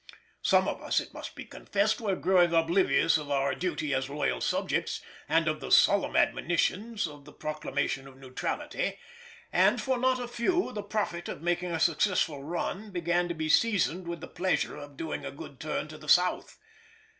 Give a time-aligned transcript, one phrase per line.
[0.41, 4.41] Some of us, it must be confessed, were growing oblivious of our duty as loyal
[4.41, 8.97] subjects and of the solemn admonitions of the proclamation of neutrality,
[9.53, 13.47] and for not a few the profit of making a successful run began to be
[13.47, 16.57] seasoned with the pleasure of doing a good turn to the South.